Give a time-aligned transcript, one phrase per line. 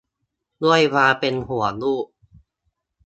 [0.63, 2.05] ด้วยความเป็นห่วงลูก